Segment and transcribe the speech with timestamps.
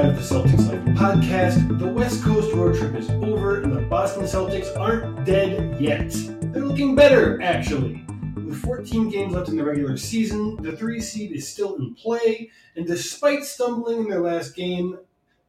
[0.00, 1.78] side of the Celtics Life podcast.
[1.78, 6.10] The West Coast road trip is over, and the Boston Celtics aren't dead yet.
[6.52, 8.02] They're looking better, actually.
[8.34, 12.50] With 14 games left in the regular season, the three seed is still in play,
[12.76, 14.96] and despite stumbling in their last game,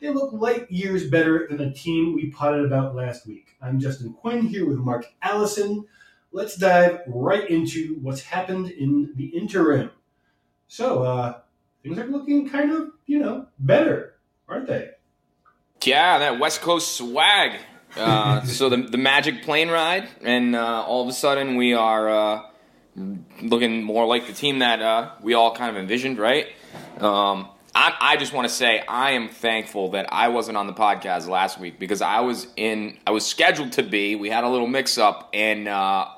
[0.01, 3.55] they look light years better than the team we potted about last week.
[3.61, 5.85] I'm Justin Quinn here with Mark Allison.
[6.33, 9.91] Let's dive right into what's happened in the interim.
[10.67, 11.39] So, uh,
[11.83, 14.10] things are looking kind of, you know, better,
[14.51, 14.89] aren't they?
[15.83, 17.59] Yeah, that West Coast swag.
[17.95, 22.09] Uh, so the the magic plane ride, and uh, all of a sudden we are
[22.09, 22.41] uh,
[23.41, 26.47] looking more like the team that uh, we all kind of envisioned, right?
[26.99, 30.73] Um, I, I just want to say I am thankful that I wasn't on the
[30.73, 32.97] podcast last week because I was in.
[33.07, 34.15] I was scheduled to be.
[34.15, 36.09] We had a little mix up, and uh,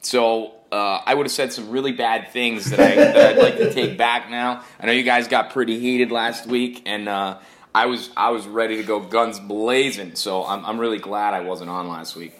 [0.00, 3.56] so uh, I would have said some really bad things that, I, that I'd like
[3.58, 4.62] to take back now.
[4.78, 7.38] I know you guys got pretty heated last week, and uh,
[7.74, 10.14] I was I was ready to go guns blazing.
[10.14, 12.34] So I'm, I'm really glad I wasn't on last week.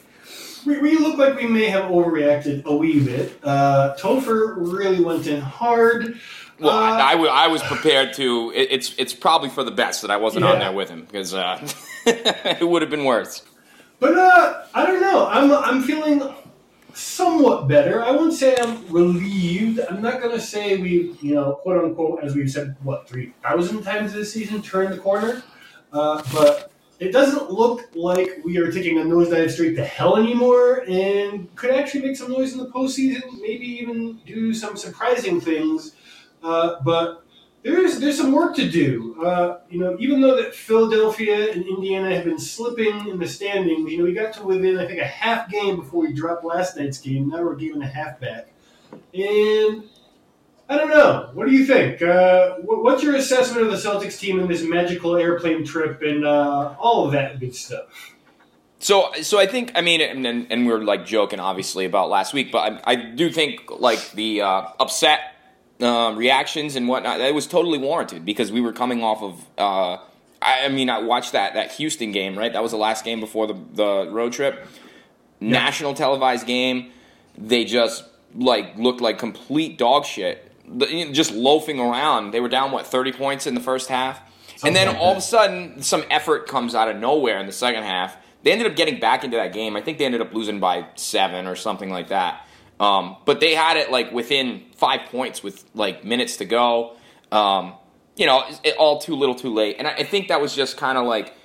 [0.65, 3.39] We, we look like we may have overreacted a wee bit.
[3.43, 6.19] Uh, Topher really went in hard.
[6.59, 8.51] Well, Uh, I, I, w- I was prepared to.
[8.55, 11.33] It, it's it's probably for the best that I wasn't on there with him because
[11.33, 11.67] uh,
[12.05, 13.41] it would have been worse.
[13.99, 15.27] But uh, I don't know.
[15.27, 16.21] I'm I'm feeling
[16.93, 18.03] somewhat better.
[18.03, 19.79] I won't say I'm relieved.
[19.79, 23.83] I'm not gonna say we, you know, quote unquote, as we've said, what three thousand
[23.83, 25.43] times this season, turned the corner.
[25.93, 30.83] Uh, but it doesn't look like we are taking a nosedive straight to hell anymore,
[30.87, 33.41] and could actually make some noise in the postseason.
[33.41, 35.95] Maybe even do some surprising things.
[36.43, 37.20] Uh, but
[37.63, 39.23] there's there's some work to do.
[39.23, 43.91] Uh, you know, even though that Philadelphia and Indiana have been slipping in the standings,
[43.91, 46.77] you know, we got to within I think a half game before we dropped last
[46.77, 47.29] night's game.
[47.29, 48.47] Now we're giving a half back,
[49.13, 49.83] and
[50.67, 51.29] I don't know.
[51.33, 52.01] What do you think?
[52.01, 56.25] Uh, wh- what's your assessment of the Celtics team in this magical airplane trip and
[56.25, 58.15] uh, all of that good stuff?
[58.79, 62.09] So, so I think I mean, and, and, and we we're like joking obviously about
[62.09, 65.19] last week, but I, I do think like the uh, upset
[65.81, 69.45] uh, reactions and whatnot that was totally warranted because we were coming off of.
[69.57, 69.97] Uh,
[70.41, 72.51] I, I mean, I watched that that Houston game, right?
[72.51, 74.67] That was the last game before the the road trip.
[75.39, 76.91] National televised game.
[77.37, 78.03] They just
[78.35, 80.51] like looked like complete dog shit.
[80.67, 82.31] The- you know, Just loafing around.
[82.31, 84.21] They were down what thirty points in the first half,
[84.63, 87.51] and then like all of a sudden some effort comes out of nowhere in the
[87.51, 88.17] second half.
[88.43, 89.75] They ended up getting back into that game.
[89.75, 92.47] I think they ended up losing by seven or something like that.
[92.81, 96.97] Um, but they had it like within five points with like minutes to go.
[97.31, 97.75] Um,
[98.17, 99.75] you know, it, all too little, too late.
[99.77, 101.35] And I, I think that was just kind of like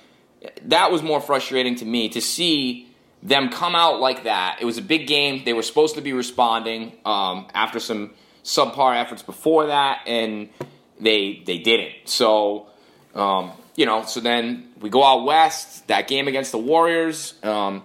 [0.63, 2.89] that was more frustrating to me to see
[3.21, 4.57] them come out like that.
[4.61, 5.43] It was a big game.
[5.45, 10.49] They were supposed to be responding um, after some subpar efforts before that, and
[10.99, 11.93] they they didn't.
[12.05, 12.67] So
[13.13, 15.87] um, you know, so then we go out west.
[15.87, 17.35] That game against the Warriors.
[17.43, 17.83] Um,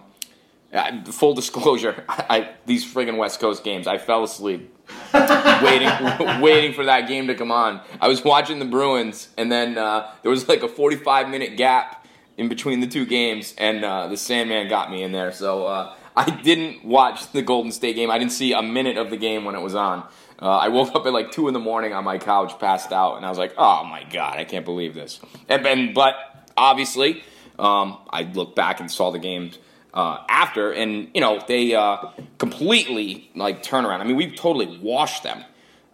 [1.11, 4.69] full disclosure, I, these friggin' West Coast games, I fell asleep
[5.13, 5.89] waiting
[6.41, 7.81] waiting for that game to come on.
[8.01, 12.05] I was watching the Bruins, and then uh, there was like a 45 minute gap
[12.37, 15.31] in between the two games, and uh, the Sandman got me in there.
[15.31, 18.11] So uh, I didn't watch the Golden State game.
[18.11, 20.05] I didn't see a minute of the game when it was on.
[20.41, 23.15] Uh, I woke up at like two in the morning on my couch, passed out,
[23.17, 26.15] and I was like, "Oh my god, I can't believe this." And, and but
[26.57, 27.23] obviously,
[27.57, 29.57] um, I looked back and saw the games
[29.93, 31.97] uh, after, and you know they uh,
[32.37, 34.01] completely like turn around.
[34.01, 35.43] I mean, we've totally washed them.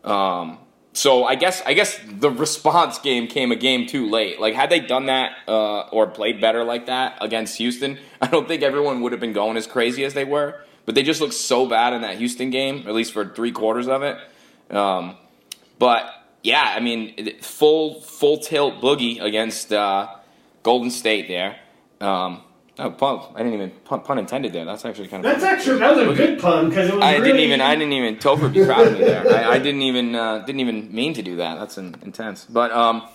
[0.03, 0.59] Um,
[0.93, 4.39] so I guess I guess the response game came a game too late.
[4.39, 8.47] Like had they done that uh, or played better like that against Houston, I don't
[8.47, 10.61] think everyone would have been going as crazy as they were.
[10.85, 13.87] But they just looked so bad in that Houston game, at least for three quarters
[13.87, 14.17] of it.
[14.75, 15.17] Um,
[15.77, 16.11] but
[16.41, 20.07] yeah, I mean, full full tilt boogie against uh,
[20.63, 21.57] Golden State there.
[22.01, 22.41] Um,
[22.79, 24.65] oh, pun, I didn't even pun, pun intended there.
[24.65, 25.31] That's actually kind of.
[25.31, 27.03] That's actually that was a good pun because it was.
[27.03, 27.61] I really, didn't even.
[27.61, 28.15] I didn't even.
[28.17, 29.27] Topher would be proud of me there.
[29.27, 30.15] I, I didn't even.
[30.15, 31.59] Uh, didn't even mean to do that.
[31.59, 32.45] That's in, intense.
[32.45, 33.07] But um,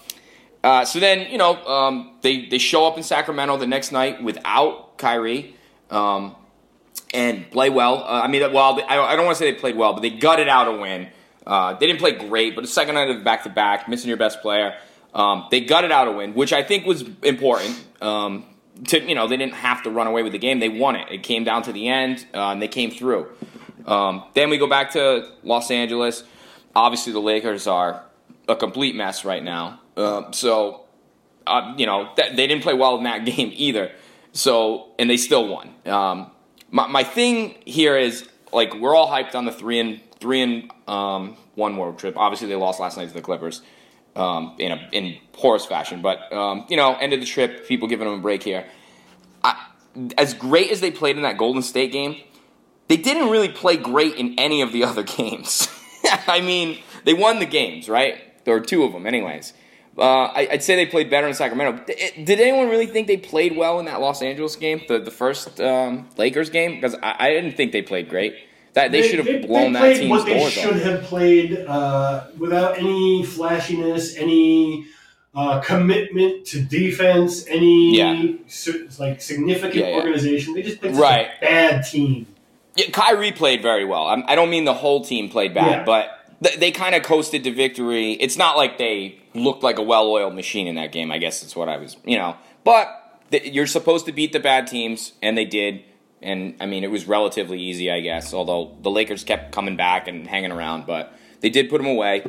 [0.63, 4.23] uh, so then you know um, they they show up in Sacramento the next night
[4.23, 5.55] without Kyrie.
[5.91, 6.37] Um,
[7.13, 8.03] and play well.
[8.03, 10.11] Uh, I mean, well, I, I don't want to say they played well, but they
[10.11, 11.09] gutted out a win.
[11.47, 14.09] Uh, they didn't play great, but the second night of the back to back, missing
[14.09, 14.75] your best player,
[15.15, 17.83] um, they gutted out a win, which I think was important.
[18.01, 18.45] Um,
[18.89, 21.11] to you know, they didn't have to run away with the game; they won it.
[21.11, 23.29] It came down to the end, uh, and they came through.
[23.87, 26.25] Um, then we go back to Los Angeles.
[26.75, 28.05] Obviously, the Lakers are
[28.49, 29.81] a complete mess right now.
[29.97, 30.85] Uh, so,
[31.47, 33.93] uh, you know, th- they didn't play well in that game either.
[34.33, 35.73] So, and they still won.
[35.87, 36.31] Um,
[36.71, 40.71] my, my thing here is like we're all hyped on the three and three and
[40.89, 42.17] um, one world trip.
[42.17, 43.63] Obviously, they lost last night to the Clippers.
[44.17, 46.03] Um, in a in poorest fashion.
[46.03, 48.67] But um, you know, end of the trip, people giving them a break here.
[49.43, 49.67] I,
[50.19, 52.17] as great as they played in that Golden State game,
[52.89, 55.69] they didn't really play great in any of the other games.
[56.27, 58.21] I mean, they won the games, right?
[58.45, 59.53] There were two of them, anyways.
[59.97, 61.85] Uh, I, would say they played better in Sacramento.
[61.87, 65.61] Did anyone really think they played well in that Los Angeles game, the the first
[65.61, 66.75] um, Lakers game?
[66.75, 68.35] Because I, I, didn't think they played great.
[68.75, 72.27] That they, they should have blown they that team's what they should have played uh,
[72.37, 74.87] without any flashiness, any
[75.35, 78.33] uh, commitment to defense, any yeah.
[78.99, 79.97] like significant yeah, yeah.
[79.97, 80.55] organization.
[80.55, 81.29] They just played right.
[81.39, 82.27] a bad team.
[82.77, 84.09] Yeah, Kyrie played very well.
[84.09, 86.11] I'm, I do not mean the whole team played bad, but
[86.43, 88.13] th- they kind of coasted to victory.
[88.15, 91.13] It's not like they looked like a well-oiled machine in that game.
[91.13, 92.37] I guess that's what I was, you know.
[92.65, 95.85] But th- you're supposed to beat the bad teams, and they did
[96.25, 98.35] and I mean it was relatively easy, I guess.
[98.35, 102.25] Although the Lakers kept coming back and hanging around, but they did put them away.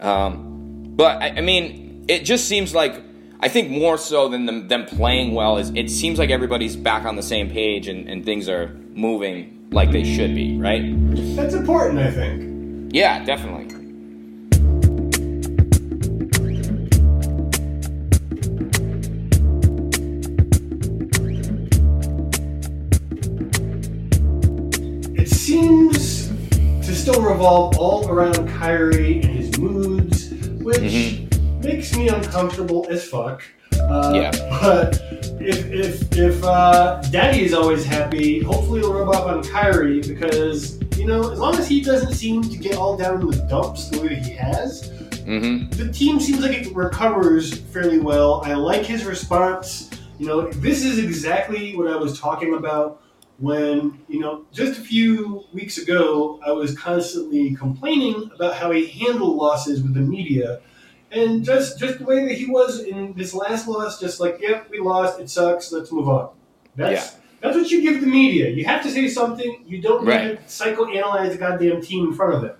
[0.00, 3.02] Um, but I, I, mean, it just seems like
[3.40, 7.04] I think more so than them, them, playing well is it seems like everybody's back
[7.04, 10.82] on the same page and, and things are moving like they should be, right?
[11.36, 12.92] That's important, I think.
[12.94, 13.77] Yeah, definitely.
[27.38, 30.30] Revolve all around Kyrie and his moods,
[30.60, 31.60] which mm-hmm.
[31.60, 33.44] makes me uncomfortable as fuck.
[33.74, 34.30] Uh, yeah.
[34.60, 35.00] But
[35.40, 40.80] if if if uh, Daddy is always happy, hopefully it'll rub off on Kyrie because
[40.98, 43.88] you know as long as he doesn't seem to get all down in the dumps
[43.88, 44.90] the way that he has,
[45.22, 45.70] mm-hmm.
[45.76, 48.42] the team seems like it recovers fairly well.
[48.44, 49.90] I like his response.
[50.18, 53.00] You know, this is exactly what I was talking about
[53.38, 58.86] when, you know, just a few weeks ago, I was constantly complaining about how he
[58.86, 60.60] handled losses with the media.
[61.10, 64.68] And just, just the way that he was in this last loss, just like, yep,
[64.70, 66.30] we lost, it sucks, let's move on.
[66.76, 67.20] That's, yeah.
[67.40, 68.50] that's what you give the media.
[68.50, 70.40] You have to say something, you don't need right.
[70.40, 72.56] to psychoanalyze the goddamn team in front of them.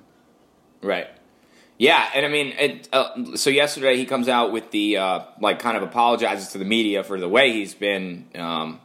[0.81, 1.09] Right.
[1.77, 5.61] Yeah, and I mean, it, uh, so yesterday he comes out with the uh, like
[5.61, 8.81] kind of apologizes to the media for the way he's been um,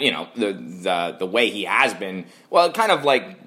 [0.00, 2.26] you know the the the way he has been.
[2.50, 3.38] Well, kind of like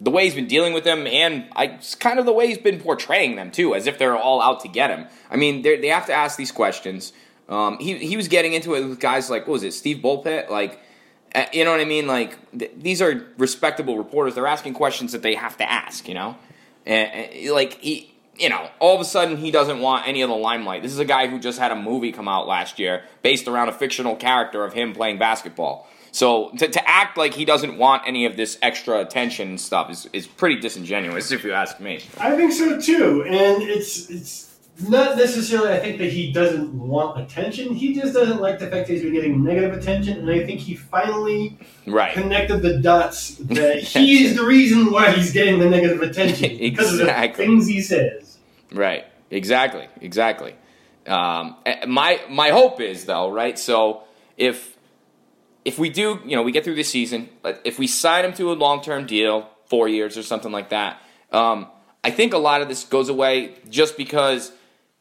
[0.00, 2.80] the way he's been dealing with them, and I kind of the way he's been
[2.80, 5.06] portraying them too, as if they're all out to get him.
[5.30, 7.12] I mean, they have to ask these questions.
[7.48, 10.50] Um, he he was getting into it with guys like what was it, Steve Bulpett,
[10.50, 10.80] like.
[11.34, 12.06] Uh, you know what I mean?
[12.06, 14.34] Like th- these are respectable reporters.
[14.34, 16.06] They're asking questions that they have to ask.
[16.06, 16.36] You know,
[16.84, 20.28] and, and like he you know, all of a sudden he doesn't want any of
[20.28, 20.82] the limelight.
[20.82, 23.68] This is a guy who just had a movie come out last year based around
[23.68, 25.86] a fictional character of him playing basketball.
[26.12, 29.90] So to, to act like he doesn't want any of this extra attention and stuff
[29.90, 32.02] is, is pretty disingenuous, if you ask me.
[32.18, 35.72] I think so too, and it's it's not necessarily.
[35.72, 37.74] I think that he doesn't want attention.
[37.74, 40.60] He just doesn't like the fact that he's been getting negative attention, and I think
[40.60, 42.14] he finally right.
[42.14, 47.00] connected the dots that he is the reason why he's getting the negative attention because
[47.00, 47.44] exactly.
[47.44, 48.38] of the things he says.
[48.72, 49.04] Right.
[49.30, 49.88] Exactly.
[50.00, 50.54] Exactly.
[51.06, 53.58] Um, eh, my my hope is though, right?
[53.58, 54.02] So
[54.36, 54.76] if
[55.64, 58.32] if we do, you know, we get through this season, but if we sign him
[58.34, 61.00] to a long term deal, four years or something like that,
[61.32, 61.66] um,
[62.04, 64.52] I think a lot of this goes away just because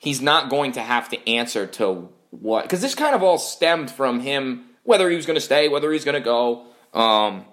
[0.02, 3.90] he's not going to have to answer to what because this kind of all stemmed
[3.90, 6.66] from him whether he was going to stay, whether he's going to go.
[6.94, 7.46] Um,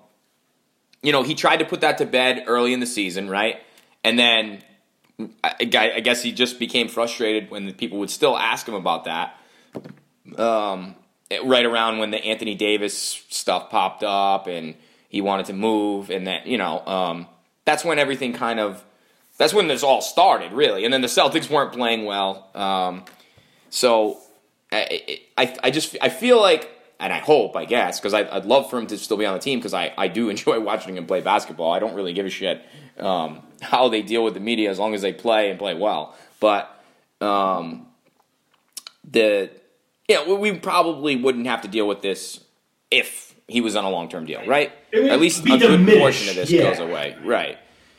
[1.02, 3.57] you know, he tried to put that to bed early in the season, right?
[4.02, 4.62] And then
[5.45, 9.38] I, I guess he just became frustrated when people would still ask him about that.
[10.37, 10.97] Um,
[11.45, 14.75] right around when the Anthony Davis stuff popped up and
[15.09, 17.26] he wanted to move, and that you know, um,
[17.64, 18.83] that's when everything kind of
[19.38, 20.85] that's when this all started, really.
[20.85, 23.04] And then the Celtics weren't playing well, um,
[23.71, 24.18] so
[24.71, 28.45] I, I, I just I feel like, and I hope, I guess, because I'd, I'd
[28.45, 30.97] love for him to still be on the team because I, I do enjoy watching
[30.97, 31.73] him play basketball.
[31.73, 32.64] I don't really give a shit
[32.99, 36.16] um, how they deal with the media as long as they play and play well.
[36.40, 36.85] But
[37.21, 37.87] um,
[39.09, 39.50] the
[40.09, 42.42] yeah, we probably wouldn't have to deal with this
[42.90, 44.73] if he was on a long term deal, right?
[44.92, 46.62] At least a good portion of this yeah.
[46.62, 47.59] goes away, right?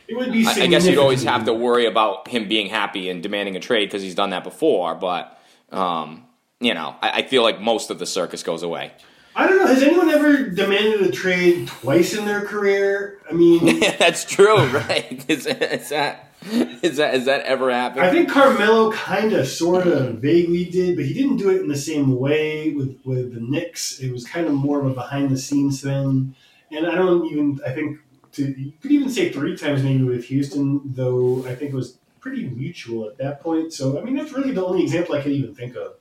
[0.10, 0.46] It would be.
[0.46, 3.60] I, I guess you'd always have to worry about him being happy and demanding a
[3.60, 4.96] trade because he's done that before.
[4.96, 5.39] But
[5.72, 6.25] um,
[6.60, 8.92] you know, I, I feel like most of the circus goes away.
[9.36, 9.68] I don't know.
[9.68, 13.22] Has anyone ever demanded a trade twice in their career?
[13.30, 15.24] I mean, that's true, right?
[15.30, 18.01] Is, is that is that that ever happened?
[18.04, 21.68] I think Carmelo kind of, sort of, vaguely did, but he didn't do it in
[21.68, 24.00] the same way with with the Knicks.
[24.00, 26.36] It was kind of more of a behind the scenes thing,
[26.72, 27.60] and I don't even.
[27.63, 28.00] I think
[28.34, 31.46] to, you could even say three times maybe with Houston, though.
[31.46, 33.74] I think it was pretty mutual at that point.
[33.74, 35.94] So I mean, that's really the only example I can even think of.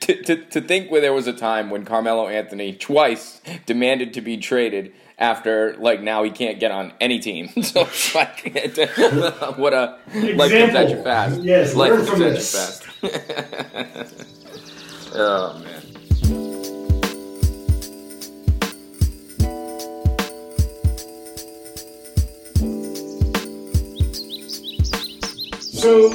[0.00, 4.20] To, to, to think where there was a time when Carmelo Anthony twice demanded to
[4.20, 7.48] be traded after like now he can't get on any team.
[7.62, 8.44] so it's like
[9.56, 11.42] what a life comes at you fast.
[11.42, 12.54] Yes, life learn from this.
[12.54, 12.84] fast.
[15.14, 15.77] oh man.
[25.78, 26.10] So,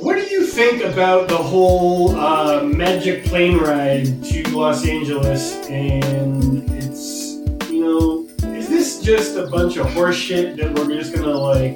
[0.00, 5.54] what do you think about the whole uh, Magic plane ride to Los Angeles?
[5.68, 7.36] And it's,
[7.70, 11.74] you know, is this just a bunch of horseshit that we're just gonna like,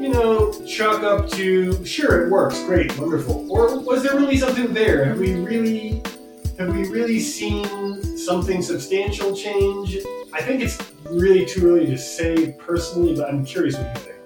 [0.00, 1.84] you know, chalk up to?
[1.84, 3.44] Sure, it works, great, wonderful.
[3.50, 5.06] Or was there really something there?
[5.06, 6.04] Have we really,
[6.56, 9.96] have we really seen something substantial change?
[10.32, 10.78] I think it's
[11.10, 14.17] really too early to say personally, but I'm curious what you think.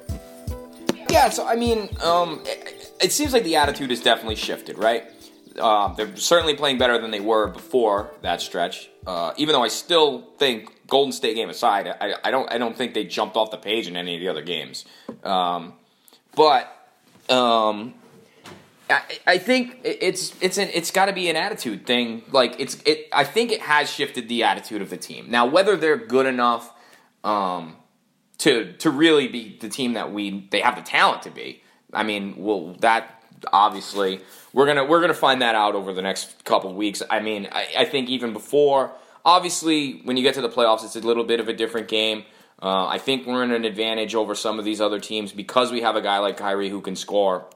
[1.22, 5.04] Yeah, so I mean, um, it, it seems like the attitude has definitely shifted, right?
[5.56, 8.90] Uh, they're certainly playing better than they were before that stretch.
[9.06, 12.76] Uh, even though I still think Golden State game aside, I, I don't I don't
[12.76, 14.84] think they jumped off the page in any of the other games.
[15.22, 15.74] Um,
[16.34, 16.64] but
[17.28, 17.94] um,
[18.90, 22.22] I, I think it's it's an it's got to be an attitude thing.
[22.32, 23.06] Like it's it.
[23.12, 25.26] I think it has shifted the attitude of the team.
[25.30, 26.74] Now, whether they're good enough.
[27.22, 27.76] Um,
[28.38, 31.62] to to really be the team that we they have the talent to be.
[31.92, 33.22] I mean, well, that
[33.52, 34.20] obviously
[34.52, 37.02] we're gonna we're gonna find that out over the next couple weeks.
[37.10, 38.92] I mean, I, I think even before,
[39.24, 42.24] obviously, when you get to the playoffs, it's a little bit of a different game.
[42.60, 45.80] Uh, I think we're in an advantage over some of these other teams because we
[45.80, 47.46] have a guy like Kyrie who can score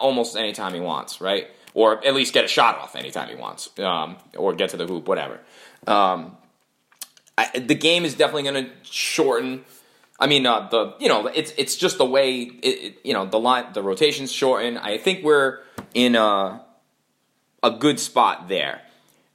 [0.00, 1.48] almost anytime he wants, right?
[1.74, 4.86] Or at least get a shot off anytime he wants, um, or get to the
[4.86, 5.40] hoop, whatever.
[5.86, 6.36] Um,
[7.36, 9.64] I, the game is definitely going to shorten.
[10.18, 13.26] I mean, uh, the you know, it's it's just the way it, it, you know
[13.26, 14.76] the line, the rotations shorten.
[14.76, 15.60] I think we're
[15.94, 16.64] in a
[17.62, 18.82] a good spot there,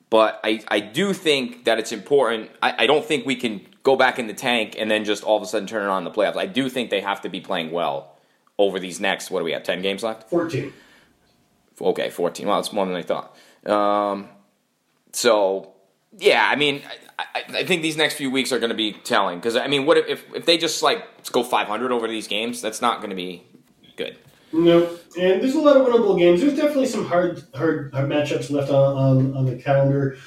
[0.09, 2.51] but I I do think that it's important.
[2.61, 5.37] I, I don't think we can go back in the tank and then just all
[5.37, 6.37] of a sudden turn it on in the playoffs.
[6.37, 8.15] I do think they have to be playing well
[8.57, 9.31] over these next.
[9.31, 9.63] What do we have?
[9.63, 10.29] Ten games left.
[10.29, 10.73] 14.
[11.81, 12.47] Okay, fourteen.
[12.47, 13.35] Well, it's more than I thought.
[13.65, 14.27] Um,
[15.11, 15.72] so
[16.17, 16.81] yeah, I mean,
[17.17, 19.85] I, I, think these next few weeks are going to be telling because I mean,
[19.85, 22.61] what if, if if they just like go 500 over these games?
[22.61, 23.43] That's not going to be
[23.95, 24.17] good.
[24.51, 26.41] No, and there's a lot of winnable games.
[26.41, 30.17] There's definitely some hard, hard, hard matchups left on, on, on the calendar.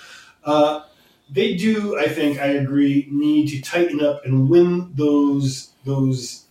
[0.44, 0.82] Uh,
[1.30, 6.46] they do, I think, I agree, need to tighten up and win those those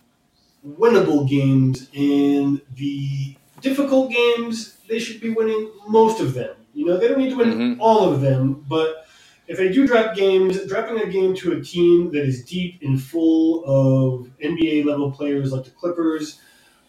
[0.66, 1.88] winnable games.
[1.94, 6.56] And the difficult games, they should be winning most of them.
[6.72, 7.76] You know, they don't need to win Mhm.
[7.78, 9.05] all of them, but
[9.48, 13.00] if they do drop games, dropping a game to a team that is deep and
[13.00, 16.40] full of NBA level players like the Clippers,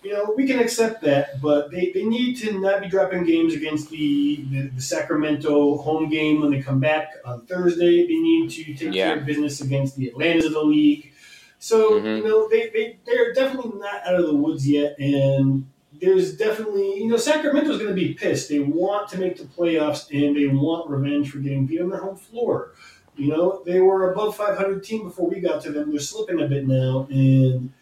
[0.04, 3.54] you know, we can accept that, but they, they need to not be dropping games
[3.54, 8.08] against the, the, the Sacramento home game when they come back on Thursday.
[8.08, 9.10] They need to take Yeah.
[9.10, 11.12] care of business against the Atlantas of the league.
[11.60, 12.18] So, Mhm.
[12.18, 15.66] you know, they, they, they're definitely not out of the woods yet, and
[16.00, 18.50] there's definitely, you know, Sacramento's going to be pissed.
[18.50, 22.02] They want to make the playoffs, and they want revenge for getting beat on their
[22.02, 22.74] home floor.
[23.16, 25.92] You know, they were above 500 team before we got to them.
[25.92, 27.74] They're slipping a bit now, and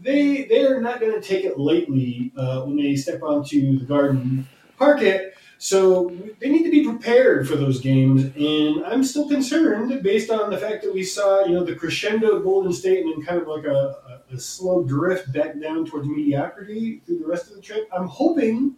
[0.00, 3.84] they they are not going to take it lightly uh, when they step onto the
[3.84, 4.46] Garden
[4.78, 5.32] parquet.
[5.58, 10.50] So they need to be prepared for those games, and I'm still concerned based on
[10.50, 13.40] the fact that we saw, you know, the crescendo of Golden State and then kind
[13.40, 17.56] of like a, a, a slow drift back down towards mediocrity through the rest of
[17.56, 17.88] the trip.
[17.96, 18.74] I'm hoping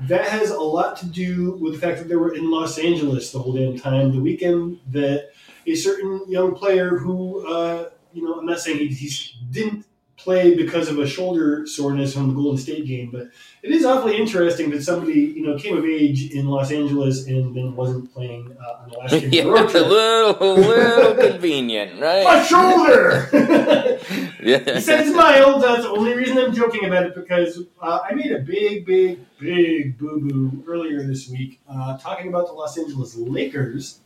[0.00, 3.30] that has a lot to do with the fact that they were in Los Angeles
[3.32, 4.12] the whole damn time.
[4.12, 5.30] The weekend that
[5.66, 9.86] a certain young player who, uh, you know, I'm not saying he, he didn't
[10.24, 13.28] play because of a shoulder soreness from the Golden State game, but
[13.62, 17.54] it is awfully interesting that somebody, you know, came of age in Los Angeles and
[17.54, 22.24] then wasn't playing uh, on the last game yeah, the a little, little convenient, right?
[22.24, 23.28] My shoulder!
[24.44, 24.74] Yeah.
[24.74, 25.62] He said it's mild.
[25.62, 29.18] That's the only reason I'm joking about it because uh, I made a big, big,
[29.38, 34.00] big boo boo earlier this week uh, talking about the Los Angeles Lakers.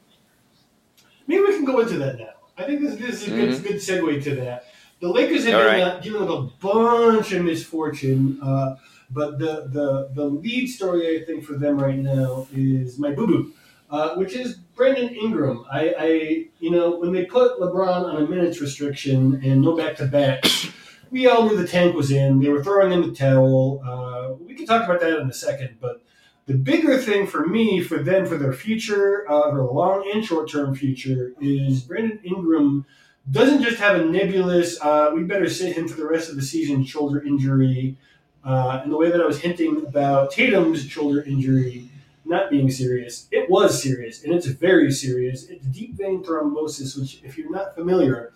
[1.26, 2.34] Maybe we can go into that now.
[2.56, 4.66] I think this, this is a good, good segue to that.
[5.00, 5.82] The Lakers have All been right.
[5.82, 8.76] uh, dealing with a bunch of misfortune, uh,
[9.10, 13.26] but the, the, the lead story I think for them right now is my boo
[13.26, 13.52] boo.
[13.90, 15.64] Uh, which is Brandon Ingram.
[15.72, 19.96] I, I, you know, when they put LeBron on a minutes restriction and no back
[19.96, 20.68] to backs,
[21.10, 22.38] we all knew the tank was in.
[22.38, 23.80] They were throwing in the towel.
[23.82, 26.02] Uh, we can talk about that in a second, but
[26.44, 30.50] the bigger thing for me, for them, for their future, uh, their long and short
[30.50, 32.84] term future, is Brandon Ingram
[33.30, 36.42] doesn't just have a nebulous, uh, we better sit him for the rest of the
[36.42, 37.97] season shoulder injury.
[38.44, 41.90] uh, in the way that I was hinting about Tatum's shoulder injury
[42.25, 45.49] not being serious, it was serious, and it's very serious.
[45.49, 48.32] It's deep vein thrombosis, which, if you're not familiar,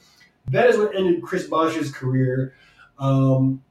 [0.50, 2.54] that is what ended Chris Bosh's career.
[2.98, 3.62] Um,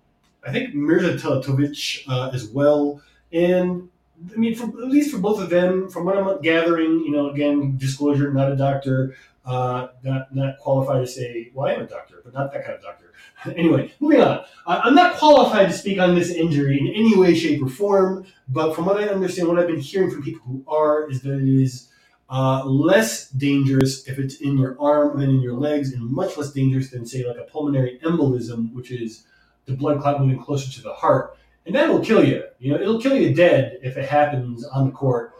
[0.45, 3.01] I think Mirza Teletovic uh, as well,
[3.31, 3.89] and
[4.31, 7.77] I mean, at least for both of them, from what I'm gathering, you know, again,
[7.77, 12.21] disclosure, not a doctor, uh, not not qualified to say, well, I am a doctor,
[12.23, 13.13] but not that kind of doctor.
[13.57, 14.45] anyway, moving on.
[14.65, 18.25] Uh, I'm not qualified to speak on this injury in any way, shape, or form,
[18.47, 21.39] but from what I understand, what I've been hearing from people who are is that
[21.39, 21.89] it is
[22.29, 26.51] uh, less dangerous if it's in your arm than in your legs, and much less
[26.51, 29.25] dangerous than, say, like a pulmonary embolism, which is
[29.65, 31.37] the blood clot moving closer to the heart.
[31.65, 32.43] And that will kill you.
[32.59, 35.33] You know, it'll kill you dead if it happens on the court.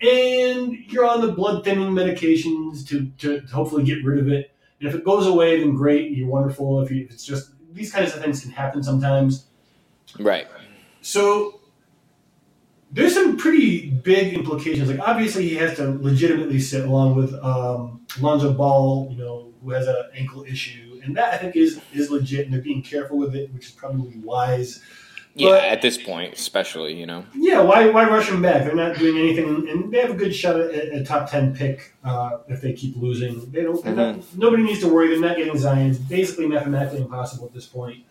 [0.00, 4.52] And you're on the blood thinning medications to, to hopefully get rid of it.
[4.80, 6.80] And if it goes away, then great, you're wonderful.
[6.80, 9.46] If, you, if it's just these kinds of things can happen sometimes.
[10.18, 10.46] Right.
[11.02, 11.60] So
[12.90, 14.88] there's some pretty big implications.
[14.90, 19.70] Like obviously he has to legitimately sit along with um, Lonzo Ball, you know, who
[19.70, 23.18] has an ankle issue, and that I think is is legit, and they're being careful
[23.18, 24.82] with it, which is probably wise.
[25.34, 27.24] Yeah, but, at this point, especially, you know.
[27.34, 28.64] Yeah, why why rush them back?
[28.64, 31.94] They're not doing anything, and they have a good shot at a top ten pick
[32.02, 33.50] uh, if they keep losing.
[33.50, 33.76] They don't.
[33.76, 33.94] Mm-hmm.
[33.94, 35.08] Not, nobody needs to worry.
[35.08, 35.90] They're not getting Zion.
[35.90, 38.04] It's basically mathematically impossible at this point.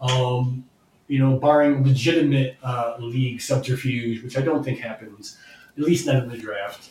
[0.00, 0.64] Um,
[1.08, 5.38] you know, barring legitimate uh, league subterfuge, which I don't think happens,
[5.78, 6.90] at least not in the draft.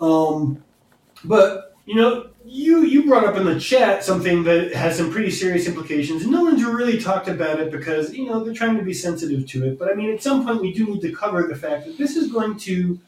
[0.00, 0.62] Um,
[1.24, 5.30] but you know, you you brought up in the chat something that has some pretty
[5.30, 6.22] serious implications.
[6.22, 9.46] And no one's really talked about it because you know they're trying to be sensitive
[9.46, 9.78] to it.
[9.78, 12.14] But I mean, at some point, we do need to cover the fact that this
[12.14, 13.00] is going to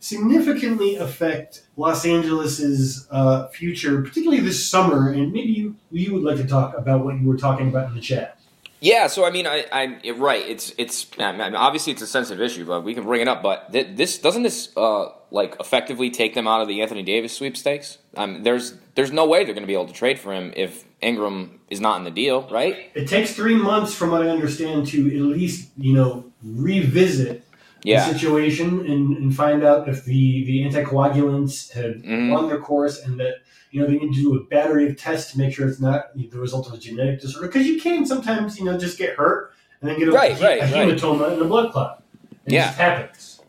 [0.00, 5.12] significantly affect Los Angeles's uh, future, particularly this summer.
[5.12, 7.94] And maybe you you would like to talk about what you were talking about in
[7.94, 8.40] the chat.
[8.80, 10.46] Yeah, so I mean, I, I right.
[10.46, 13.42] It's it's I mean, obviously it's a sensitive issue, but we can bring it up.
[13.42, 17.34] But th- this doesn't this uh, like effectively take them out of the Anthony Davis
[17.34, 17.98] sweepstakes.
[18.16, 20.84] Um, there's there's no way they're going to be able to trade for him if
[21.00, 22.90] Ingram is not in the deal, right?
[22.94, 27.44] It takes three months, from what I understand, to at least you know revisit
[27.84, 28.06] yeah.
[28.06, 32.32] the situation and, and find out if the the anticoagulants have mm-hmm.
[32.32, 33.36] run their course and that
[33.74, 36.16] you know, they need to do a battery of tests to make sure it's not
[36.16, 37.48] the result of a genetic disorder.
[37.48, 40.44] Because you can sometimes, you know, just get hurt and then get a, right, a,
[40.44, 41.32] right, a hematoma right.
[41.32, 42.00] and a blood clot.
[42.46, 42.66] It yeah.
[42.66, 43.40] just happens.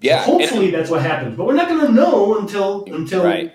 [0.00, 0.24] Yeah.
[0.24, 1.36] So hopefully and, that's what happens.
[1.36, 3.52] But we're not going to know until until right.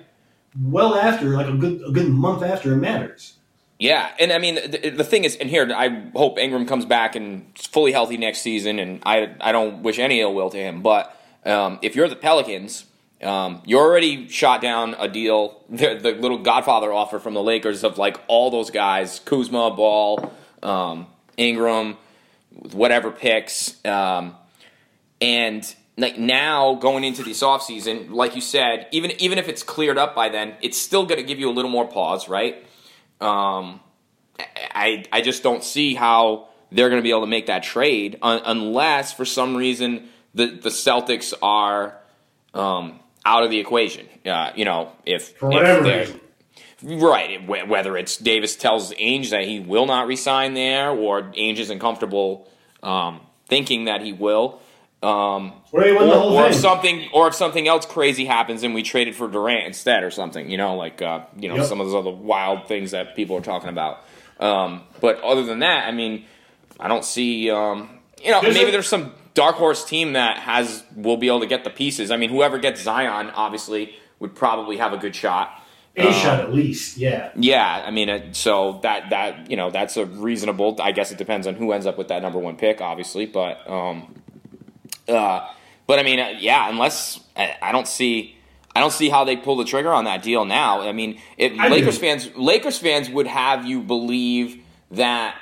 [0.62, 3.38] well after, like a good a good month after it matters.
[3.80, 7.16] Yeah, and I mean the, the, thing is, and here I hope Ingram comes back
[7.16, 10.82] and fully healthy next season, and I I don't wish any ill will to him.
[10.82, 12.84] But um, if you're the Pelicans,
[13.22, 17.84] um, you already shot down a deal, the, the, little Godfather offer from the Lakers
[17.84, 20.32] of like all those guys, Kuzma, Ball,
[20.64, 21.08] um,
[21.38, 21.98] Ingram,
[22.72, 24.36] whatever picks, um,
[25.20, 29.98] and like now going into this offseason, like you said, even even if it's cleared
[29.98, 32.66] up by then, it's still going to give you a little more pause, right?
[33.20, 33.82] Um,
[34.40, 38.18] I I just don't see how they're going to be able to make that trade
[38.22, 41.98] un- unless for some reason the the Celtics are
[42.54, 44.08] um, out of the equation.
[44.26, 46.20] Uh, you know, if, for whatever if.
[46.84, 51.78] Right, whether it's Davis tells Ainge that he will not resign there, or Ainge isn't
[51.78, 52.50] comfortable
[52.82, 54.60] um, thinking that he will,
[55.04, 59.28] um, or, or if something, or if something else crazy happens and we traded for
[59.28, 61.66] Durant instead, or something, you know, like uh, you know yep.
[61.66, 64.04] some of those other wild things that people are talking about.
[64.40, 66.26] Um, but other than that, I mean,
[66.80, 67.52] I don't see.
[67.52, 71.28] Um, you know, there's maybe a, there's some dark horse team that has will be
[71.28, 72.12] able to get the pieces.
[72.12, 75.58] I mean, whoever gets Zion obviously would probably have a good shot.
[75.98, 77.32] A um, shot at least, yeah.
[77.36, 80.78] Yeah, I mean, uh, so that that you know that's a reasonable.
[80.82, 83.70] I guess it depends on who ends up with that number one pick, obviously, but
[83.70, 84.16] um,
[85.10, 85.50] uh,
[85.88, 88.38] but I mean, uh, yeah, unless I, I, don't see.
[88.74, 90.80] I don't see how they pull the trigger on that deal now.
[90.80, 92.02] I mean, if I Lakers do.
[92.02, 95.36] fans, Lakers fans would have you believe that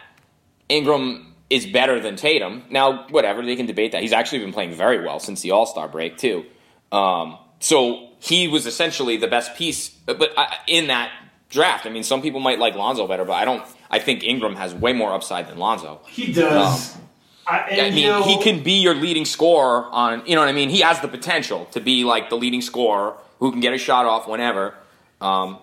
[0.67, 2.63] Ingram is better than Tatum.
[2.69, 4.01] Now, whatever they can debate that.
[4.01, 6.45] He's actually been playing very well since the All Star break too.
[6.91, 11.11] Um, so he was essentially the best piece, but uh, in that
[11.49, 11.85] draft.
[11.85, 13.63] I mean, some people might like Lonzo better, but I don't.
[13.89, 16.01] I think Ingram has way more upside than Lonzo.
[16.07, 16.95] He does.
[16.95, 17.01] Um,
[17.47, 20.25] I, I, mean, know, he can be your leading scorer on.
[20.27, 20.69] You know what I mean?
[20.69, 24.05] He has the potential to be like the leading scorer who can get a shot
[24.05, 24.75] off whenever.
[25.19, 25.57] Um,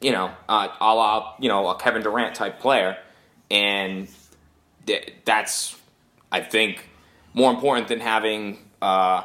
[0.00, 2.96] you know, uh, a la you know a Kevin Durant type player,
[3.50, 4.08] and
[5.24, 5.76] that's
[6.32, 6.88] I think
[7.32, 9.22] more important than having uh,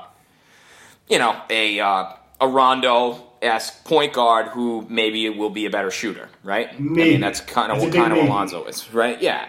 [1.07, 5.91] you know a uh, a Rondo esque point guard who maybe will be a better
[5.91, 6.77] shooter, right?
[6.79, 9.21] Maybe I mean, that's kind of what kind of Alonzo is, right?
[9.21, 9.47] Yeah.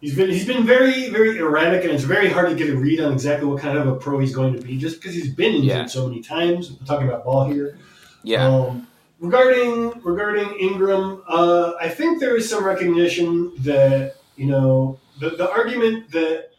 [0.00, 3.00] He's been he's been very very erratic, and it's very hard to get a read
[3.00, 5.54] on exactly what kind of a pro he's going to be, just because he's been
[5.54, 5.86] injured Yeah.
[5.86, 6.72] so many times.
[6.72, 7.78] We're talking about ball here.
[8.24, 8.44] Yeah.
[8.48, 8.88] Um,
[9.20, 15.50] regarding regarding Ingram, uh, I think there is some recognition that you know the, the
[15.50, 16.50] argument that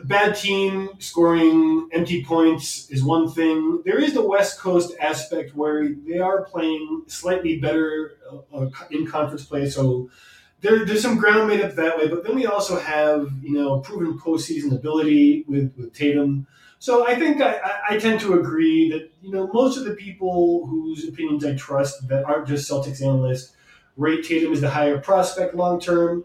[0.00, 3.82] a bad team scoring empty points is one thing.
[3.84, 9.06] There is the West Coast aspect where they are playing slightly better uh, uh, in
[9.06, 10.10] conference play, so.
[10.60, 13.78] There, there's some ground made up that way, but then we also have you know
[13.78, 16.48] proven postseason ability with, with Tatum.
[16.80, 19.94] So I think I, I, I tend to agree that you know most of the
[19.94, 23.54] people whose opinions I trust that aren't just Celtics analysts
[23.96, 26.24] rate Tatum as the higher prospect long term.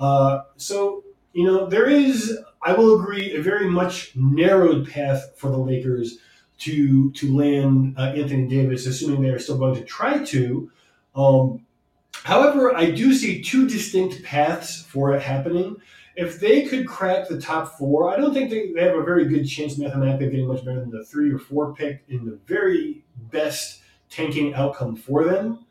[0.00, 5.50] Uh, so you know there is, I will agree, a very much narrowed path for
[5.50, 6.18] the Lakers
[6.58, 10.70] to to land uh, Anthony Davis, assuming they are still going to try to.
[11.14, 11.66] Um,
[12.24, 15.76] however, I do see two distinct paths for it happening
[16.20, 19.26] if they could crack the top four, I don't think they, they have a very
[19.26, 22.38] good chance mathematically of getting much better than the three or four pick in the
[22.46, 25.64] very best tanking outcome for them.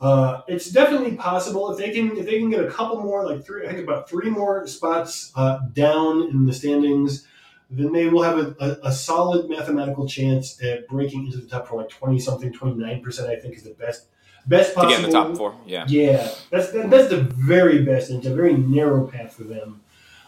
[0.00, 3.44] Uh, it's definitely possible if they can if they can get a couple more like
[3.44, 7.26] three I think about three more spots uh, down in the standings,
[7.70, 11.66] then they will have a, a, a solid mathematical chance at breaking into the top
[11.66, 14.08] four like twenty something twenty nine percent I think is the best
[14.46, 15.54] best possible to get in the top four.
[15.66, 15.86] Yeah.
[15.88, 19.80] yeah, that's that, that's the very best, and it's a very narrow path for them.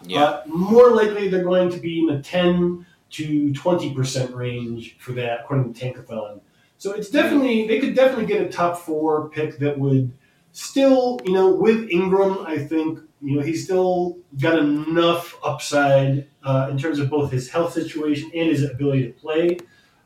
[0.03, 0.23] Yeah.
[0.23, 5.13] Uh, more likely, they're going to be in the ten to twenty percent range for
[5.13, 6.41] that, according to Tankathon.
[6.79, 10.13] So it's definitely they could definitely get a top four pick that would
[10.53, 16.69] still, you know, with Ingram, I think you know he's still got enough upside uh,
[16.71, 19.59] in terms of both his health situation and his ability to play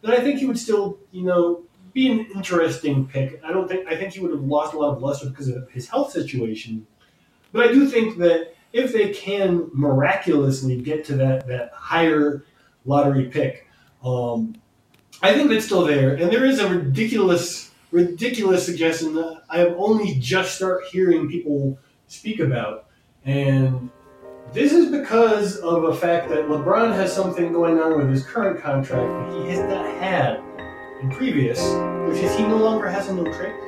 [0.02, 3.40] that I think he would still, you know, be an interesting pick.
[3.44, 5.70] I don't think I think he would have lost a lot of luster because of
[5.70, 6.86] his health situation,
[7.52, 12.44] but I do think that if they can miraculously get to that that higher
[12.84, 13.68] lottery pick,
[14.02, 14.54] um,
[15.22, 16.14] I think that's still there.
[16.14, 21.78] And there is a ridiculous ridiculous suggestion that I have only just start hearing people
[22.06, 22.86] speak about,
[23.26, 23.90] and
[24.52, 28.62] this is because of a fact that LeBron has something going on with his current
[28.62, 30.40] contract that he has not had
[31.02, 31.60] in previous,
[32.08, 33.61] which is he no longer has a no trade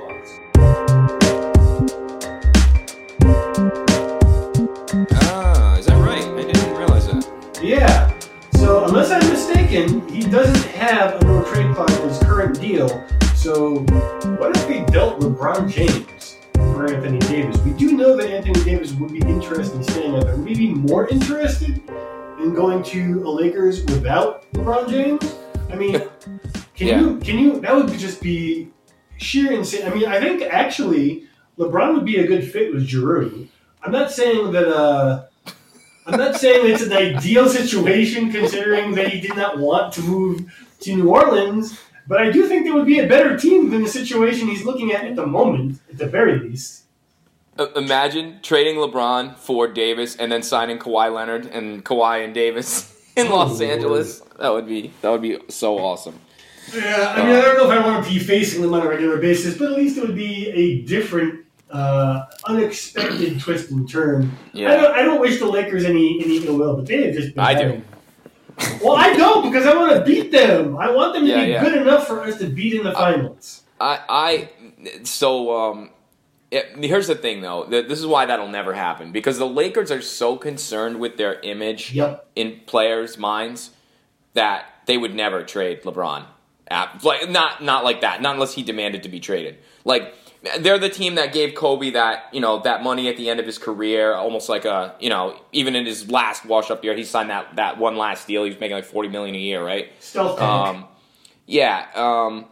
[27.78, 28.70] that would just be
[29.16, 29.86] sheer insane.
[29.86, 31.24] I mean, I think actually
[31.58, 33.48] LeBron would be a good fit with Jrue.
[33.82, 34.68] I'm not saying that.
[34.68, 35.24] Uh,
[36.06, 40.52] I'm not saying it's an ideal situation considering that he did not want to move
[40.80, 43.88] to New Orleans, but I do think there would be a better team than the
[43.88, 46.82] situation he's looking at at the moment, at the very least.
[47.58, 52.94] Uh, imagine trading LeBron for Davis and then signing Kawhi Leonard and Kawhi and Davis
[53.16, 53.60] in Los.
[53.60, 54.20] Angeles.
[54.38, 56.18] That would be that would be so awesome.
[56.74, 58.88] Yeah, I mean, I don't know if I want to be facing them on a
[58.88, 64.30] regular basis, but at least it would be a different, uh, unexpected twist and turn.
[64.52, 64.72] Yeah.
[64.72, 67.34] I don't, I don't wish the Lakers any any ill will, but they have just
[67.34, 67.82] been I do.
[68.82, 70.76] Well, I don't because I want to beat them.
[70.78, 71.64] I want them to Yeah, be yeah.
[71.64, 73.62] good enough for us to beat in the finals.
[73.80, 74.48] I, I,
[75.02, 75.90] so um,
[76.52, 77.64] it, here's the thing though.
[77.68, 81.40] Th- This is why that'll never happen because the Lakers are so concerned with their
[81.40, 82.28] image Yep.
[82.36, 83.70] in players' minds
[84.34, 86.24] that they would never trade LeBron.
[86.74, 88.20] At, like not not like that.
[88.20, 89.58] Not unless he demanded to be traded.
[89.84, 90.14] Like
[90.58, 93.46] they're the team that gave Kobe that you know that money at the end of
[93.46, 97.04] his career, almost like a you know even in his last wash up year, he
[97.04, 98.42] signed that that one last deal.
[98.44, 99.90] He was making like forty million a year, right?
[100.36, 100.40] Tank.
[100.40, 100.84] Um,
[101.46, 102.46] yeah, um,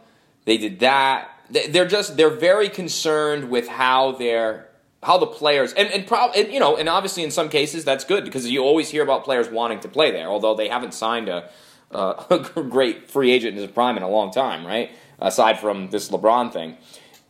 [0.45, 1.29] they did that.
[1.49, 4.69] They- They're just they're very concerned with how they're
[5.03, 8.05] how the players and and, prob- and you know and obviously in some cases that's
[8.05, 11.27] good because you always hear about players wanting to play there, although they haven't signed
[11.27, 11.49] a,
[11.93, 14.91] uh, a great free agent in his prime in a long time, right?
[15.19, 16.77] Aside from this LeBron thing.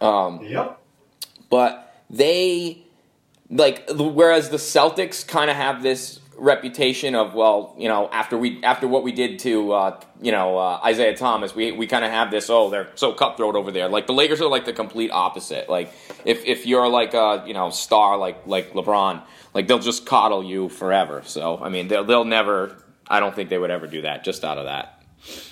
[0.01, 0.79] Um, yep.
[1.49, 2.83] but they
[3.49, 8.61] like whereas the Celtics kind of have this reputation of well you know after we
[8.63, 12.11] after what we did to uh, you know uh, Isaiah Thomas we we kind of
[12.11, 15.11] have this oh they're so cutthroat over there like the Lakers are like the complete
[15.11, 15.93] opposite like
[16.25, 19.21] if if you're like a you know star like like LeBron
[19.53, 22.75] like they'll just coddle you forever so I mean they'll they'll never
[23.07, 25.03] I don't think they would ever do that just out of that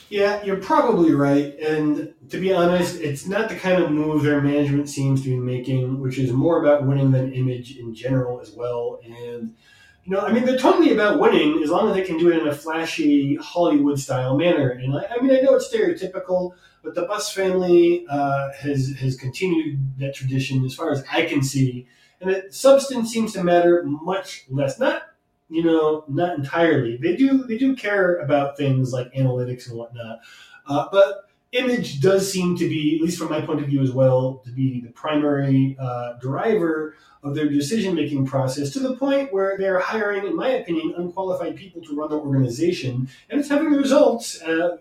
[0.09, 1.57] Yeah, you're probably right.
[1.59, 5.37] And to be honest, it's not the kind of move their management seems to be
[5.37, 8.99] making, which is more about winning than image in general as well.
[9.05, 9.55] And
[10.03, 12.41] you know, I mean, they're totally about winning as long as they can do it
[12.41, 14.69] in a flashy Hollywood style manner.
[14.69, 19.15] And I, I mean, I know it's stereotypical, but the Buss family uh, has has
[19.15, 21.87] continued that tradition as far as I can see,
[22.19, 24.79] and it, substance seems to matter much less.
[24.79, 25.03] Not
[25.51, 26.97] you know, not entirely.
[26.97, 30.21] They do they do care about things like analytics and whatnot,
[30.65, 33.91] uh, but image does seem to be, at least from my point of view as
[33.91, 39.33] well, to be the primary uh, driver of their decision making process to the point
[39.33, 43.71] where they're hiring, in my opinion, unqualified people to run the organization, and it's having
[43.71, 44.77] the results uh,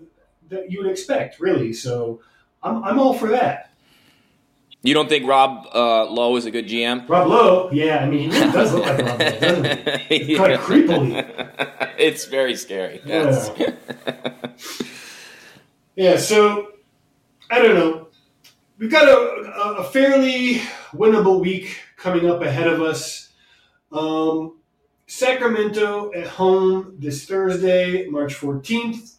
[0.48, 1.72] that you would expect, really.
[1.72, 2.20] So
[2.62, 3.69] I'm, I'm all for that.
[4.82, 7.06] You don't think Rob uh, Lowe is a good GM?
[7.06, 10.16] Rob Lowe, yeah, I mean, he really does look like Rob Lowe, doesn't he?
[10.16, 11.66] It's kind of creepily.
[11.98, 13.02] It's very scary.
[13.04, 13.50] Yes.
[13.58, 13.72] Yeah.
[15.96, 16.68] yeah, so
[17.50, 18.08] I don't know.
[18.78, 20.62] We've got a, a, a fairly
[20.94, 23.28] winnable week coming up ahead of us.
[23.92, 24.60] Um,
[25.06, 29.16] Sacramento at home this Thursday, March 14th.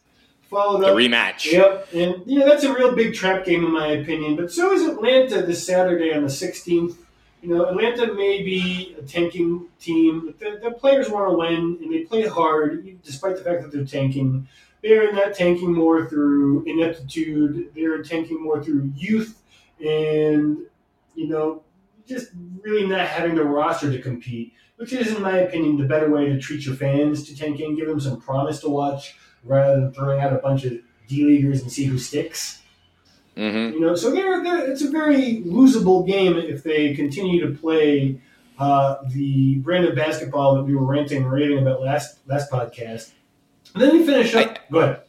[0.52, 0.98] Followed the up.
[0.98, 1.50] rematch.
[1.50, 4.36] Yep, and you know that's a real big trap game in my opinion.
[4.36, 6.98] But so is Atlanta this Saturday on the 16th.
[7.42, 11.80] You know, Atlanta may be a tanking team, but the, the players want to win
[11.82, 14.48] and they play hard, despite the fact that they're tanking.
[14.84, 17.72] They're not tanking more through ineptitude.
[17.74, 19.42] They're tanking more through youth
[19.80, 20.58] and
[21.16, 21.64] you know
[22.06, 26.10] just really not having the roster to compete, which is, in my opinion, the better
[26.10, 29.80] way to treat your fans to tank in, give them some promise to watch rather
[29.80, 30.74] than throwing out a bunch of
[31.08, 32.62] D leaguers and see who sticks.
[33.36, 37.58] hmm You know, so they're, they're, it's a very losable game if they continue to
[37.60, 38.20] play
[38.60, 43.12] uh, the brand of basketball that we were ranting and raving about last last podcast.
[43.74, 44.60] And then we finish up.
[44.72, 45.02] go ahead.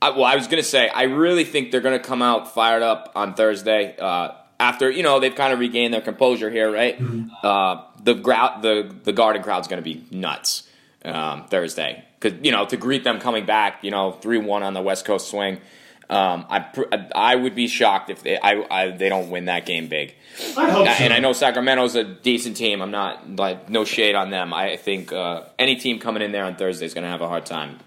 [0.00, 2.52] I, well, I was going to say, I really think they're going to come out
[2.52, 3.96] fired up on Thursday.
[3.98, 6.98] Uh, after you know they've kind of regained their composure here, right?
[7.42, 10.68] Uh, the grou- the the Garden crowd's going to be nuts
[11.04, 14.74] um, Thursday because you know to greet them coming back, you know three one on
[14.74, 15.60] the West Coast swing.
[16.10, 19.88] Um, I I would be shocked if they I, I they don't win that game
[19.88, 20.14] big.
[20.56, 20.92] I hope so.
[21.04, 22.82] And I know Sacramento's a decent team.
[22.82, 24.52] I'm not like no shade on them.
[24.52, 27.28] I think uh, any team coming in there on Thursday is going to have a
[27.28, 27.78] hard time,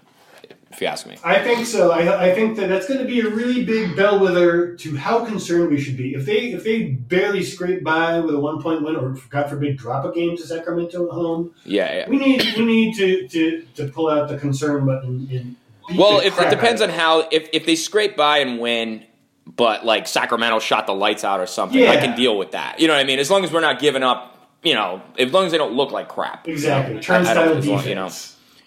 [0.70, 1.16] if you ask me.
[1.24, 1.90] I think so.
[1.90, 5.70] I, I think that that's going to be a really big bellwether to how concerned
[5.70, 6.14] we should be.
[6.14, 9.76] If they if they barely scrape by with a one point win, or God forbid
[9.76, 12.08] drop a game to Sacramento at home, Yeah, yeah.
[12.08, 15.28] we need we need to, to, to pull out the concern button.
[15.32, 15.56] And
[15.98, 19.04] Well, if, it depends on how if if they scrape by and win,
[19.46, 22.78] but like Sacramento shot the lights out or something, I can deal with that.
[22.80, 23.18] You know what I mean?
[23.18, 24.34] As long as we're not giving up.
[24.60, 26.48] You know, as long as they don't look like crap.
[26.48, 27.86] exactly turnstile defense.
[27.86, 28.10] You know,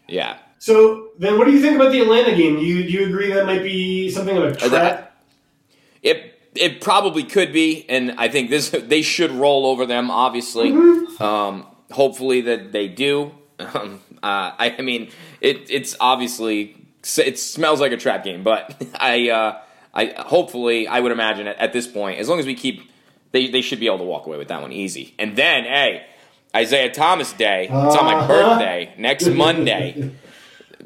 [0.07, 0.37] yeah.
[0.61, 2.59] So then, what do you think about the Atlanta game?
[2.59, 5.17] Do you do you agree that might be something of a Uh, trap?
[6.03, 10.11] It it probably could be, and I think this they should roll over them.
[10.11, 11.23] Obviously, Mm-hmm.
[11.23, 13.31] um, hopefully that they do.
[13.57, 15.09] Um, uh, I, I mean,
[15.41, 16.75] it it's obviously
[17.17, 19.57] it smells like a trap game, but I uh,
[19.95, 22.87] I hopefully I would imagine at, at this point, as long as we keep,
[23.31, 25.15] they they should be able to walk away with that one easy.
[25.17, 26.05] And then, hey,
[26.55, 27.63] Isaiah Thomas Day.
[27.63, 28.27] It's on my Uh-huh.
[28.27, 30.11] birthday next Monday.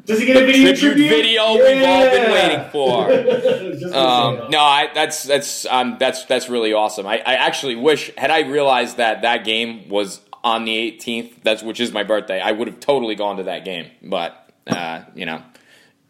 [0.06, 3.08] Does he get a video Tribute video we've all been waiting for.
[3.72, 7.06] Just gonna say Um, no, I, that's that's um, that's that's really awesome.
[7.06, 11.62] I, I actually wish had I realized that that game was on the 18th, that's
[11.64, 13.90] which is my birthday, I would have totally gone to that game.
[14.00, 15.42] But uh, you know,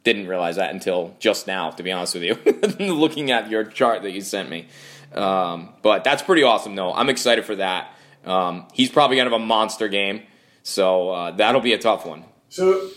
[0.05, 1.71] didn't realize that until just now.
[1.71, 2.35] To be honest with you,
[2.95, 4.69] looking at your chart that you sent me.
[5.15, 6.93] Um, but that's pretty awesome, though.
[6.93, 7.95] I'm excited for that.
[8.27, 10.23] Um, he's probably gonna have a monster game,
[10.63, 12.25] so uh, that'll be a tough one.
[12.51, 12.91] So,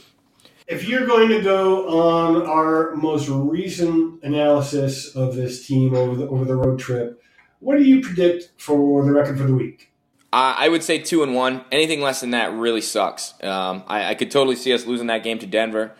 [0.69, 6.27] if you're going to go on our most recent analysis of this team over the
[6.27, 7.21] over the road trip,
[7.59, 9.91] what do you predict for the record for the week?
[10.31, 11.65] Uh, I would say two and one.
[11.71, 13.33] Anything less than that really sucks.
[13.43, 15.95] Um, I, I could totally see us losing that game to Denver.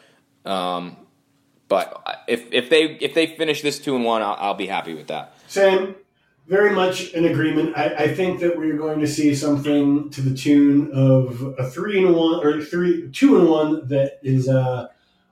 [0.45, 0.97] Um,
[1.67, 4.93] but if if they if they finish this two and one, I'll, I'll be happy
[4.93, 5.33] with that.
[5.47, 5.95] Sam,
[6.49, 7.77] very much in agreement.
[7.77, 12.03] I, I think that we're going to see something to the tune of a three
[12.03, 14.87] and one or three two and one that is uh,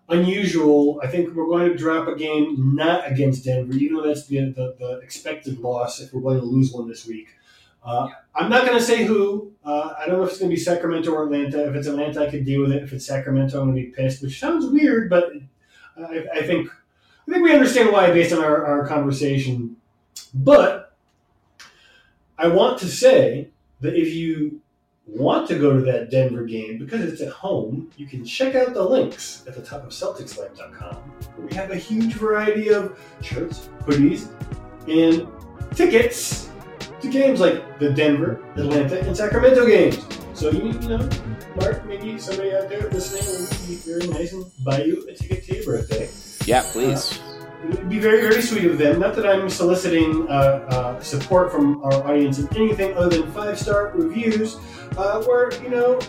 [0.10, 1.02] unusual.
[1.04, 4.52] I think we're going to drop a game not against Denver, even though that's the,
[4.52, 7.30] the, the expected loss if we're going to lose one this week.
[7.84, 9.54] Uh, I'm not going to say who.
[9.66, 11.68] Uh, I don't know if it's going to be Sacramento or Atlanta.
[11.68, 12.84] If it's Atlanta, I could deal with it.
[12.84, 15.32] If it's Sacramento, I'm going to be pissed, which sounds weird, but
[15.98, 16.70] I, I think
[17.28, 19.78] I think we understand why based on our, our conversation.
[20.34, 20.77] But
[22.38, 23.50] I want to say
[23.82, 24.62] that if you
[25.08, 28.73] want to go to that Denver game because it's at home, you can check out
[28.73, 33.69] the links at the top of CelticsLife.com where we have a huge variety of shirts,
[33.82, 34.28] hoodies,
[34.88, 35.28] and
[35.76, 36.50] tickets
[37.02, 40.06] to games like the Denver, Atlanta, and Sacramento games.
[40.34, 41.10] So you, you know,
[41.56, 45.43] Mark, maybe somebody out there listening will be very nice and buy you a ticket
[45.45, 46.10] to your birthday.
[46.45, 47.13] Yeah, please.
[47.13, 47.27] It
[47.63, 49.00] would be very, very sweet of them.
[49.00, 50.32] Not that I'm soliciting uh,
[50.70, 54.58] uh, support from our audience in anything other than five star reviews,
[54.98, 56.00] uh, where you know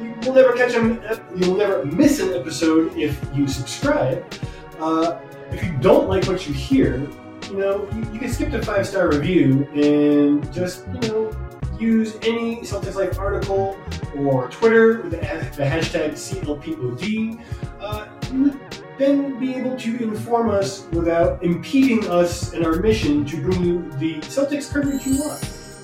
[0.00, 1.02] you will never catch them.
[1.36, 4.24] You'll never miss an episode if you subscribe.
[4.78, 5.18] Uh,
[5.50, 7.08] if you don't like what you hear,
[7.50, 11.48] you know you, you can skip the five star review and just you know
[11.80, 13.78] use any Celtics Life article
[14.16, 15.18] or Twitter with the,
[15.56, 17.40] the hashtag CLPOD.
[18.98, 23.90] Then be able to inform us without impeding us in our mission to bring you
[23.98, 25.40] the Celtics coverage you want,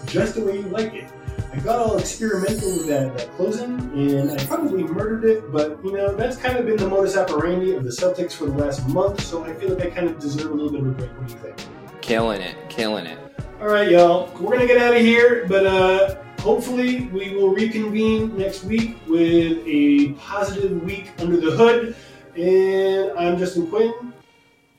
[0.06, 1.08] just the way you like it.
[1.52, 5.92] I got all experimental with that, that closing, and I probably murdered it, but you
[5.92, 9.22] know, that's kind of been the modus operandi of the Celtics for the last month,
[9.22, 11.10] so I feel like I kind of deserve a little bit of a break.
[11.10, 11.56] What do you think?
[12.00, 13.18] Killing it, killing it.
[13.60, 14.32] All right, y'all.
[14.40, 19.62] We're gonna get out of here, but uh, hopefully we will reconvene next week with
[19.64, 21.94] a positive week under the hood.
[22.36, 24.12] And I'm Justin Quinn,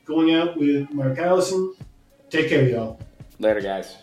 [0.04, 1.74] going out with Mark Allison.
[2.28, 3.00] Take care, y'all.
[3.38, 3.96] Later, guys.